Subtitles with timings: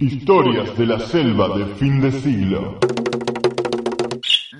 [0.00, 2.78] Historias de la selva de fin de siglo.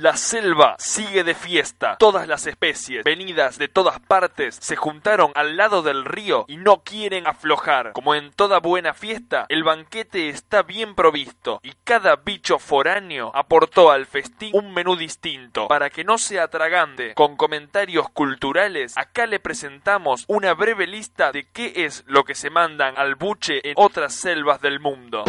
[0.02, 1.96] La selva sigue de fiesta.
[1.96, 6.82] Todas las especies, venidas de todas partes, se juntaron al lado del río y no
[6.82, 7.92] quieren aflojar.
[7.92, 13.92] Como en toda buena fiesta, el banquete está bien provisto y cada bicho foráneo aportó
[13.92, 15.68] al festín un menú distinto.
[15.68, 21.44] Para que no se atragante con comentarios culturales, acá le presentamos una breve lista de
[21.44, 25.22] qué es lo que se mandan al buche en otras selvas del mundo.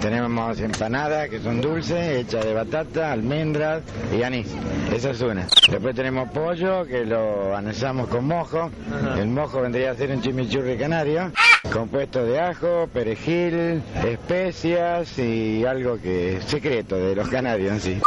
[0.00, 3.82] Tenemos empanadas que son dulces, hechas de batata, almendras
[4.16, 4.54] y anís.
[4.92, 5.46] Esa es una.
[5.68, 8.70] Después tenemos pollo que lo anexamos con mojo.
[9.18, 11.32] El mojo vendría a ser un chimichurri canario,
[11.72, 18.00] compuesto de ajo, perejil, especias y algo que es secreto de los canarios en sí.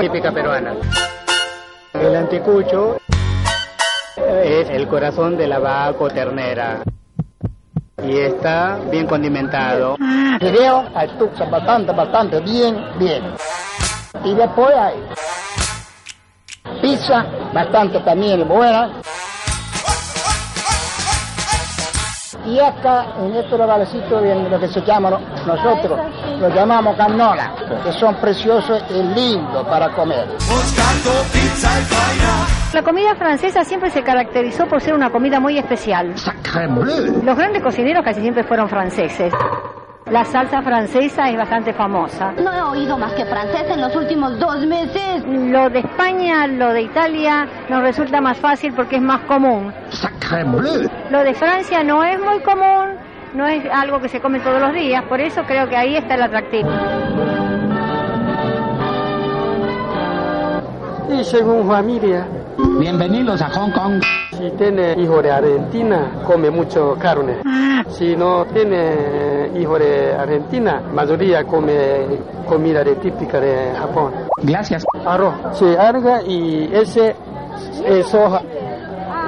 [0.00, 0.74] Típica peruana.
[1.92, 2.98] El anticucho
[4.44, 6.82] es el corazón de la vaca ternera
[8.06, 9.96] y está bien condimentado.
[10.38, 13.22] Fideo al tuxa bastante, bastante bien, bien.
[14.24, 14.94] Y después hay
[16.80, 18.90] pizza, bastante también buena.
[22.44, 25.98] Y acá, en estos lugarcitos, viene lo que se llama, nosotros
[26.38, 30.28] lo llamamos canola, que son preciosos y lindos para comer.
[32.74, 36.14] La comida francesa siempre se caracterizó por ser una comida muy especial.
[37.24, 39.32] Los grandes cocineros casi siempre fueron franceses.
[40.10, 42.32] La salsa francesa es bastante famosa.
[42.32, 45.24] No he oído más que francés en los últimos dos meses.
[45.26, 49.72] Lo de España, lo de Italia nos resulta más fácil porque es más común.
[51.10, 52.96] Lo de Francia no es muy común,
[53.34, 56.14] no es algo que se come todos los días, por eso creo que ahí está
[56.14, 56.68] el atractivo.
[61.10, 62.26] Y según familia.
[62.78, 64.02] Bienvenidos a Hong Kong.
[64.32, 67.38] Si tiene hijo de Argentina, come mucho carne.
[67.88, 71.72] Si no tiene hijo de Argentina, mayoría come
[72.46, 74.12] comida de típica de Japón.
[74.42, 74.84] Gracias.
[75.06, 77.16] Arroz, sí, alga y ese
[77.86, 78.42] es soja.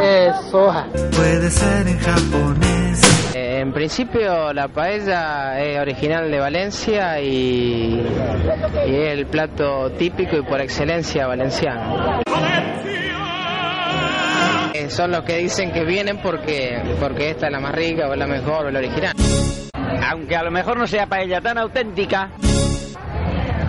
[0.01, 0.87] Es soja.
[1.17, 3.35] Puede ser en japonés.
[3.35, 8.07] En principio la paella es original de Valencia y,
[8.87, 12.21] y es el plato típico y por excelencia valenciano.
[14.89, 18.27] Son los que dicen que vienen porque, porque esta es la más rica o la
[18.27, 19.15] mejor o la original.
[20.11, 22.31] Aunque a lo mejor no sea paella tan auténtica,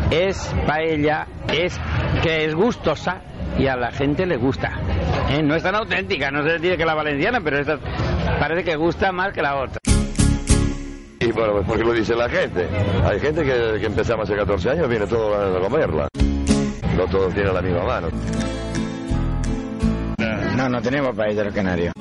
[0.10, 1.80] es paella, es
[2.24, 3.22] que es gustosa
[3.58, 4.72] y a la gente le gusta.
[5.30, 5.44] ¿Eh?
[5.44, 7.78] No es tan auténtica, no se dice que la valenciana, pero esta
[8.40, 9.80] parece que gusta más que la otra.
[11.20, 12.68] Y bueno, pues porque lo dice la gente.
[13.04, 16.08] Hay gente que, que empezamos hace 14 años, viene todo a comerla.
[16.96, 18.08] No todos tienen la misma mano.
[20.60, 21.94] No, no tenemos paella los canarios.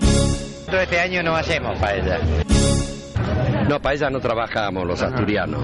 [0.66, 2.18] Todo este año no hacemos paella.
[3.68, 5.62] No, paella no trabajamos los asturianos.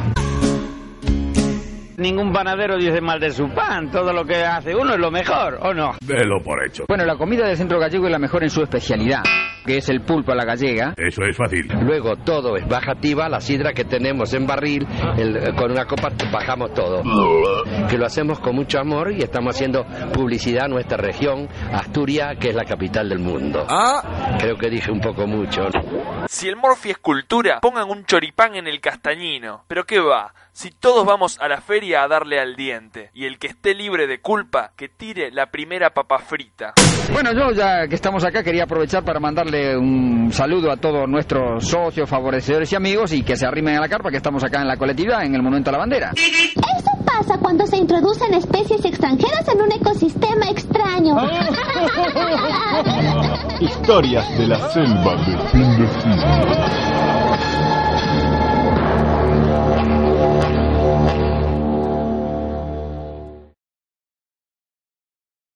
[1.97, 5.59] Ningún panadero dice mal de su pan, todo lo que hace uno es lo mejor,
[5.63, 5.97] ¿o no?
[6.05, 6.85] Velo por hecho.
[6.87, 9.25] Bueno, la comida del centro gallego es la mejor en su especialidad,
[9.65, 10.95] que es el pulpo a la gallega.
[10.97, 11.67] Eso es fácil.
[11.83, 14.87] Luego todo es bajativa, la sidra que tenemos en barril,
[15.17, 17.03] el- con una copa bajamos todo.
[17.89, 22.51] Que lo hacemos con mucho amor y estamos haciendo publicidad a nuestra región, Asturias, que
[22.51, 23.65] es la capital del mundo.
[23.69, 24.37] Ah.
[24.39, 25.63] Creo que dije un poco mucho.
[26.29, 29.65] Si el Morphy es cultura, pongan un choripán en el castañino.
[29.69, 33.39] Pero qué va, si todos vamos a la feria a darle al diente, y el
[33.39, 36.75] que esté libre de culpa, que tire la primera papa frita.
[37.13, 41.67] Bueno, yo ya que estamos acá quería aprovechar para mandarle un saludo a todos nuestros
[41.67, 44.69] socios, favorecedores y amigos y que se arrimen a la carpa que estamos acá en
[44.69, 46.13] la colectividad, en el Monumento a la Bandera.
[46.15, 51.17] Eso pasa cuando se introducen especies extranjeras en un ecosistema extraño.
[53.61, 56.94] Historias de la selva de fin de siglo.